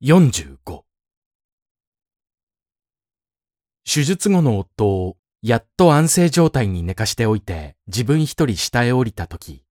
[0.00, 0.84] 45
[3.84, 9.64] 手術後の夫をやっと安静状態に寝かしておいて自分一人下へ降りた時、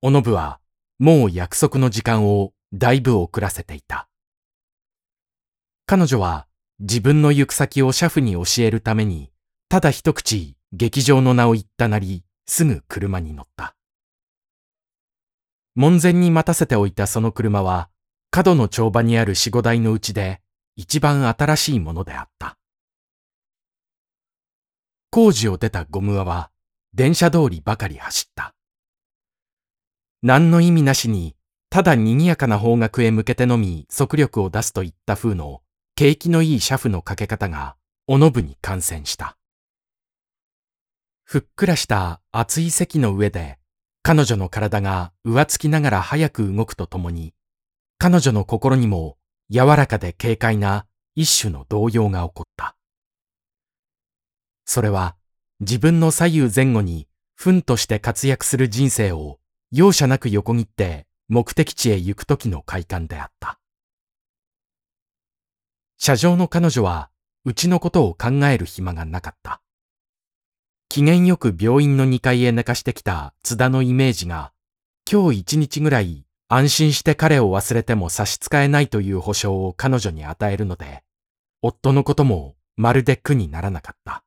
[0.00, 0.60] おのぶは
[1.00, 4.08] もう約束の時間をだいぶ遅らせていた。
[5.86, 6.46] 彼女は
[6.78, 9.32] 自分の行く先をシャフに教えるために、
[9.68, 13.74] ただ一口劇場の名を言ったなり、すぐ車に乗った。
[15.74, 17.88] 門前に待たせておいたその車は、
[18.30, 20.40] 角の帳場にある四五台のうちで
[20.76, 22.58] 一番新しいものであった。
[25.10, 26.50] 工事を出たゴム輪は
[26.92, 28.54] 電車通りばかり走った。
[30.22, 31.36] 何の意味なしに、
[31.70, 35.62] ただ賑やかな方角へ向けてのみ速力を出すといった風の
[35.94, 39.36] 景気のいい車夫のかけ方が、おのぶに感染した。
[41.24, 43.58] ふっくらした厚い席の上で、
[44.02, 47.34] 彼女の体が浮つきながら早く動くとともに、
[48.00, 49.18] 彼女の心にも
[49.50, 52.76] 柔らかで軽快な一種の動揺が起こった。
[54.64, 55.16] それは
[55.58, 59.40] 自分の左右前後に糞として活躍する人生を
[59.72, 63.58] 容赦なく横切って目的地へ行く時の快感であった。
[65.96, 67.10] 車上の彼女は
[67.44, 69.60] うちのことを考える暇がなかった。
[70.88, 74.52] 機嫌よく病院の2階へ寝かしてきた津田のイメージが
[75.10, 81.02] 今日一日ぐらい安心して彼を忘れても差し支えないという保証を彼女に与えるので、
[81.60, 84.24] 夫のこともまるで苦にならなかった。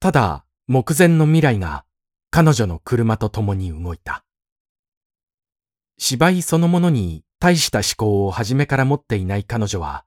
[0.00, 1.84] ただ、目前の未来が
[2.30, 4.24] 彼女の車と共に動いた。
[5.98, 10.06] 芝居そのものに大した思考を初めから持っていない彼女は、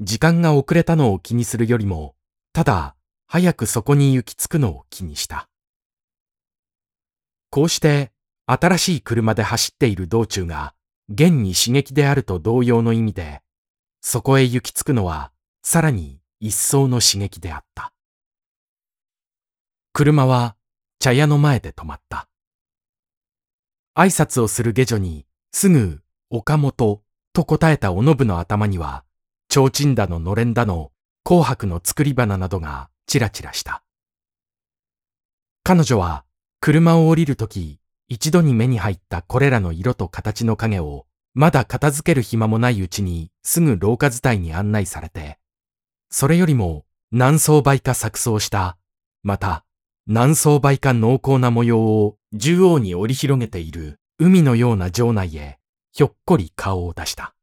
[0.00, 2.14] 時間が遅れたのを気にするよりも、
[2.54, 2.96] ただ
[3.26, 5.48] 早くそこに行き着くのを気にした。
[7.50, 8.13] こうして
[8.46, 10.74] 新しい車で走っている道中が
[11.08, 13.42] 現に刺激であると同様の意味で、
[14.00, 17.92] そこへ行き着くのはさらに一層の刺激であった。
[19.92, 20.56] 車は
[20.98, 22.28] 茶屋の前で止まった。
[23.96, 29.04] 挨拶をする下女にすぐ岡本と答えたおのぶの頭には、
[29.48, 30.90] 提灯だののれんだの
[31.22, 33.82] 紅白の作り花などがチラチラした。
[35.62, 36.24] 彼女は
[36.60, 37.78] 車を降りるとき
[38.08, 45.38] 一度に目に入ったこれらの色と形の影を、まだ片付ける暇もないうちにすぐ廊下伝いに案内されて、
[46.10, 48.76] それよりも何層倍か錯綜した、
[49.22, 49.64] また
[50.06, 55.58] 何層倍か濃厚な模様を縦横に折り広げている海のような城内へ
[55.92, 57.34] ひょっこり顔を出した。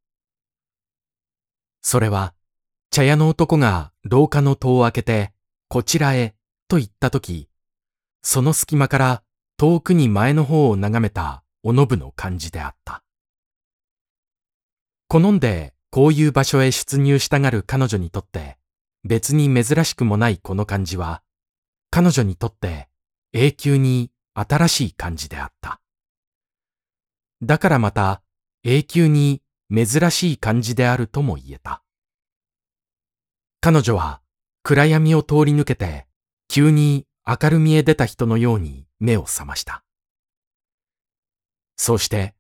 [1.82, 2.34] それは
[2.92, 5.34] 茶屋の男が廊下の戸を開けて、
[5.70, 6.36] こちらへ
[6.68, 7.50] と言ったとき、
[8.22, 9.24] その隙間から
[9.62, 13.04] 遠くに前の方を眺めたおのぶの感じであった。
[15.08, 18.58] 好んでこういう場所へ出入したがる彼女にとって
[19.04, 21.22] 別に珍しくもないこの感じは
[21.92, 22.90] 彼女にとって
[23.34, 25.80] 永久に新しい感じであった。
[27.44, 28.24] だからまた
[28.64, 31.84] 永久に珍しい感じであるとも言えた。
[33.60, 34.22] 彼女は
[34.64, 36.08] 暗闇を通り抜けて
[36.48, 39.84] 急に明るみへ出た人のように目を覚ました。
[41.78, 42.36] そうして、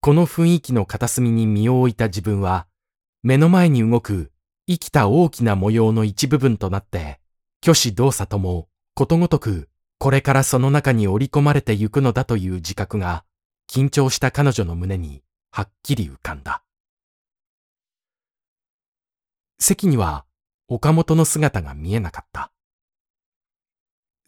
[0.00, 2.66] この雰囲気の片隅に身を置いた自分は、
[3.22, 4.30] 目の前に動く
[4.68, 7.20] 生きた大きな模様の一部分となって、
[7.62, 13.24] 虚子動作ともことごとくこれからその中に織り込まれてゆくのだという自覚が、
[13.68, 16.62] 緊張した彼女の胸にはっきり浮かんだ。
[19.58, 20.26] 席には
[20.68, 22.52] 岡本の姿が見えなかった。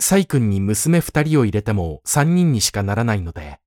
[0.00, 3.58] サイ君に娘二人を入れても三人にしかならないので、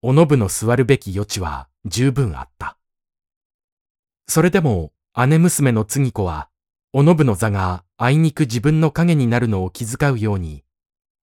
[0.00, 2.78] おのぶの座るべき余地は十分あった。
[4.28, 4.92] それでも
[5.26, 6.48] 姉娘の次子は、
[6.92, 10.64] おのぶの座があいにく自分の影になるのを気遣うように、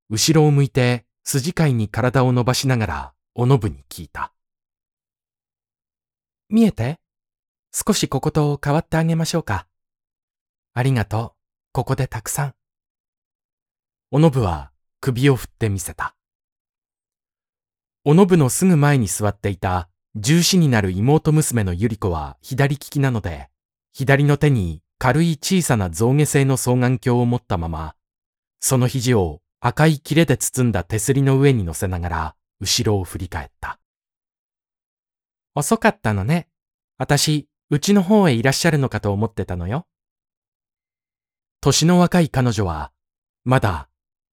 [0.10, 4.34] 後ろを向いて筋飼いに体を伸ばしながらおのぶに聞いた。
[6.50, 7.00] 見えて？
[7.72, 9.68] 少しここと変わってあげましょうか。
[10.74, 11.40] ありがとう。
[11.72, 12.56] ここでたくさん。
[14.12, 14.72] おのぶは
[15.02, 16.16] 首を振ってみせた。
[18.04, 23.50] おのぶのすぐ前に座っていた重視になる妹娘のゆり子は左利きなので、
[23.94, 27.94] 左の手に軽い小さな象牙製の双眼鏡を持ったまま、
[28.60, 33.80] その肘を赤い切れで包んだ手すりの上に乗せながら後ろを振り返った。
[35.54, 36.48] 遅かったのね。
[36.98, 39.86] 私、うちの方へいらっしゃるのかと思ってたのよ。
[41.62, 42.92] 年の若い彼女は、
[43.46, 43.89] まだ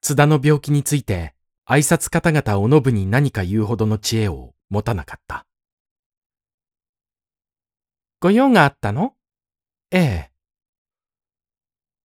[0.07, 1.35] 津田の病気について
[1.69, 5.47] 挨拶方々おのぶに何か言うほどの知恵を持たなかった。
[8.21, 9.15] ご用があったの？
[9.91, 10.31] ええ。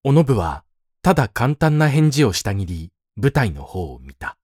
[0.03, 0.63] おのぶは、
[1.03, 4.35] ただ簡単な返事をしたぎり、舞台の方を見た。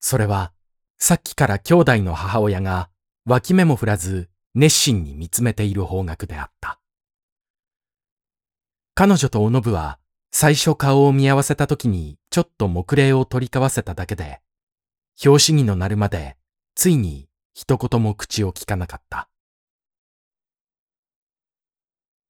[0.00, 0.52] それは、
[0.98, 2.90] さっきから兄弟の母親が、
[3.26, 6.80] 脇目も振らず、熱心に見つめている方角であった。
[8.96, 10.00] 彼女とおのぶは、
[10.32, 14.40] 最初顔を見合わせた時にちょっと目礼を取り交わせただけで、
[15.20, 16.36] 拍子木の鳴るまで、
[16.74, 19.29] ついに一言も口を聞かなかった。